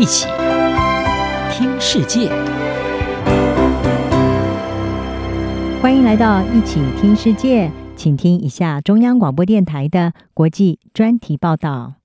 [0.00, 0.26] 一起
[1.52, 2.30] 听世界，
[5.82, 11.96] 欢迎来到一起听世界，请听一下中央广播电台的国际专题报道。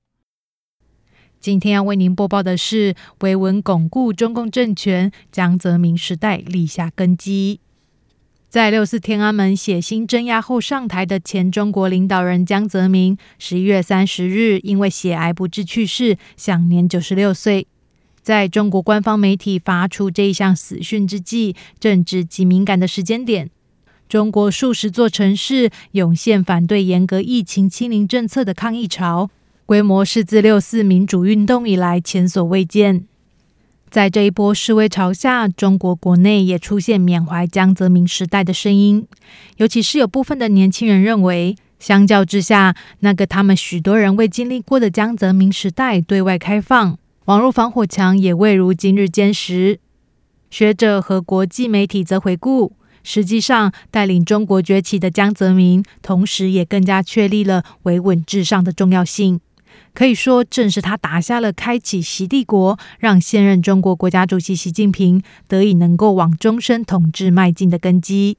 [1.40, 7.62] 今天要为您播报的是维稳巩固中共政权，江泽民时代立下根基。
[8.50, 17.68] 在六四天安门血腥镇压后上台的前中国领导人江泽民，十一月三十日因为血癌不治去世，享年九十六岁。
[18.26, 23.52] 在中国官方媒体发出这一项死讯之际，正值极敏感的时间点，
[24.10, 29.30] 中国数十座城市涌现反对严格疫情清零政策的抗议潮，
[29.68, 33.06] 规模是自六四民主运动以来前所未见。
[33.92, 39.08] 在这一波示威潮下，中国国内也出现缅怀江泽民时代的声音，
[39.58, 49.80] 尤其是有部分的年轻人认为，相较之下，那个他们许多人未经历过的江泽民时代对外开放，网络防火墙也未如今日坚实。
[50.52, 59.42] 学者和国际媒体则回顾，实际上带领中国崛起的江泽民，同时也更加确立了维稳至上的重要性。
[59.96, 68.38] 可以说，正是他打下了开启习帝国，让现任中国国家主席习近平得以能够往终身统治迈进的根基。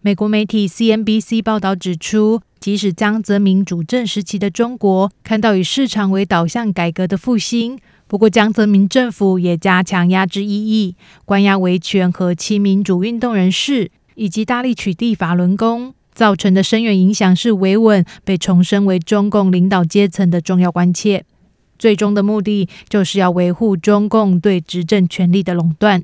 [0.00, 15.94] 美国媒体 CNBC 报道指出，即使江泽民主政时期的中国看到以市场为导向改革的复兴，不过江泽民政府也加强压制异议、关押维权和亲民主运动人士，以及大力取缔法轮功。
[16.14, 21.26] 造成的深远影响是维稳被重申为中共领导阶层的重要关切，
[21.78, 26.02] 最终的目的就是要维护中共对执政权力的垄断。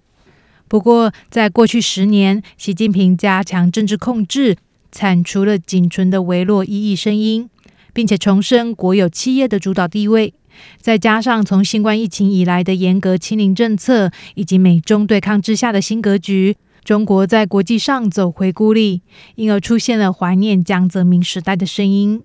[0.68, 4.58] 不过，在过去十年，习近平加强政治控制，
[4.90, 7.48] 铲除了仅存的微弱异议声音，
[7.94, 10.34] 并且重申国有企业的主导地位，
[10.80, 16.56] 再加上从新冠疫情以来的严格清零政策，以及美中对抗之下的新格局。
[16.84, 19.02] 中国在国际上走回孤立，
[19.36, 22.22] 因而出现了怀念江泽民时代的声音。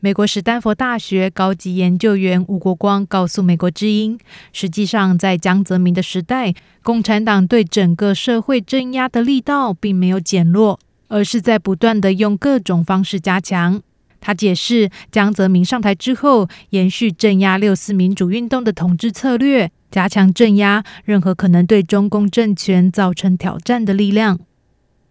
[0.00, 4.18] 美国史丹佛大学高级研究员吴国光告诉美国之音
[4.52, 6.52] ：“实际上，在江泽民的时代，
[6.82, 10.78] 共产党对整个社会镇压的力道并没有减弱，
[11.08, 13.80] 而是在不断地用各种方式加强。”
[14.24, 19.70] 他解释，江泽民上台之后，延续镇压六四民主运动的统治策略。
[19.90, 24.40] 加强镇压任何可能对中共政权造成挑战的力量。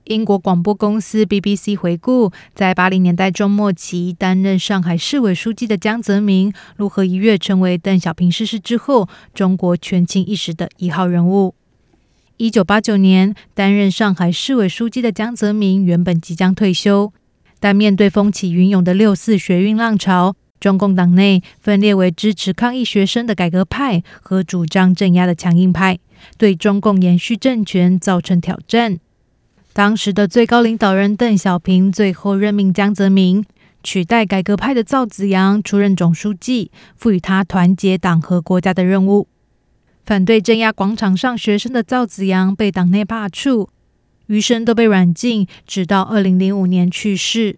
[0.05, 11.53] 英国广播公司 BBC 回顾，在八零年代中末期担任上海市委书记的江泽民，如何一跃成为邓小平逝世之后中国权倾一时的一号人物。
[12.37, 17.13] 一九八九年担任上海市委书记的江泽民原本即将退休，
[17.63, 20.35] 但面对风起云涌的六四学运浪潮。
[20.59, 25.97] 中共党内分裂为支持抗议学生的改革派和主张镇压的强硬派，
[26.37, 28.99] 对中共延续政权造成挑战。
[29.71, 33.45] 当时的最高领导人邓小平最后任命江泽民
[33.81, 39.29] 取代改革派的赵紫阳出任总书记，赋予他团结党和国家的任务。
[40.05, 43.69] 反对镇压广场上学生的赵紫阳被党内罢黜，
[44.27, 47.57] 余生都被软禁，直到二零零五年去世。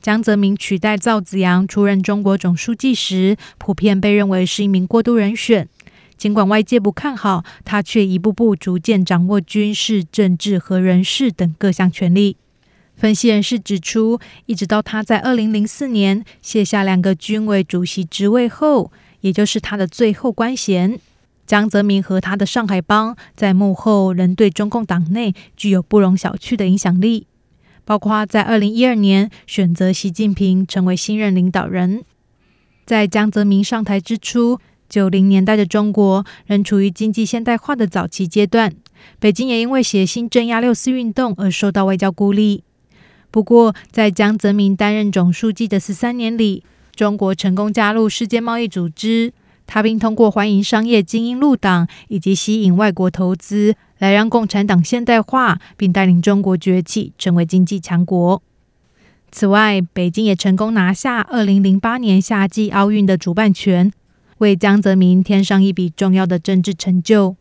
[0.00, 5.68] 江泽民取代赵紫阳出任中国总书记时，普遍被认为是一名过渡人选。
[6.16, 12.36] 尽管外界不看好，他却一步步逐渐掌握军事、政治和人事等各项权力。
[12.96, 20.98] 分析人士指出，一直到他在二零零四年卸下两个军委主席职位后，也就是他的最后官衔，
[21.50, 27.26] 江泽民和他的上海帮在幕后仍对中共党内具有不容小觑的影响力。
[27.84, 32.04] 包括在二零一二年选择习近平成为新任领导人，
[32.86, 38.72] 在江泽民上台之初，九零年代的中国仍处于经济现代化的早期阶段，
[39.18, 42.62] 北京也因为血腥镇压六四运动而受到外交孤立。
[43.32, 46.62] 不过，在江泽民担任总书记的十三年里，
[46.94, 49.32] 中国成功加入世界贸易组织。
[49.72, 58.42] 他并通过欢迎商业精英入党以及吸引外国投资，来让共产党现代化，并带领中国崛起，成为经济强国。
[59.30, 63.92] 此外，北京也成功拿下二零零八年夏季奥运的主办权，
[64.38, 67.36] 为江泽民添上一笔重要的政治成就。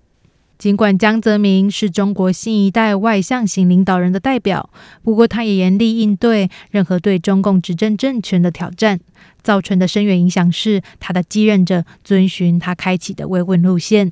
[0.60, 4.70] 尽管江泽民是中国新一代外向型领导人的代表，
[5.02, 9.00] 不过他也严厉应对任何对中共执政政权的挑战。
[9.42, 14.12] 造成的深远影响是，他的继任者遵循他开启的慰问路线。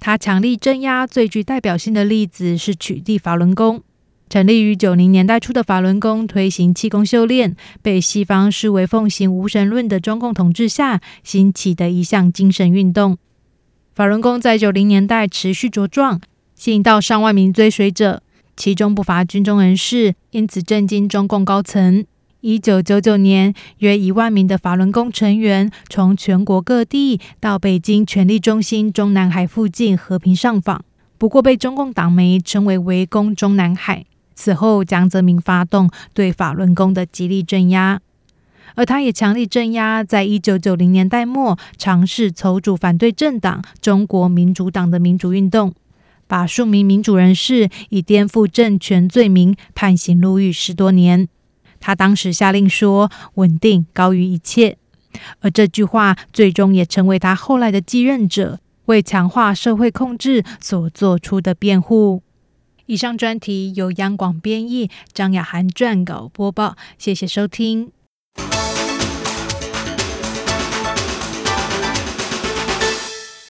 [0.00, 3.84] 他强力镇压最具代表性的例子是取缔法轮功。
[4.28, 13.18] 成立于九零年代初的法轮功，推行气功修炼，被西方视为奉行无神论的中共统治下兴起的一项精神运动。
[13.96, 16.20] 法轮功在九零年代持续茁壮，
[16.54, 18.20] 吸引到上万名追随者，
[18.54, 22.04] 其中不乏军中人士，因此震惊中共高层。
[22.42, 30.84] 一九九九年，约一万名的法轮功成员从全国各地到北京权力中心中南海附近和平上访，
[31.16, 34.04] 不过被中共党媒称为“围攻中南海”。
[34.36, 38.02] 此后，江泽民发动对法轮功的极力镇压，
[38.74, 45.74] 而他也强力镇压在一九九零年代末尝试筹组反对政党中国民主党的民主运动，
[46.26, 51.28] 把数名民主人士以颠覆政权罪名判刑入狱十多年。
[51.78, 54.76] 他当时下令说：“稳定高于一切。”
[55.40, 62.22] 而这句话最终也成为他后来的继任者为强化社会控制所做出的辩护。
[62.86, 66.76] 以上专题由央广编译，张雅涵撰稿播报。
[66.98, 67.95] 谢谢收听。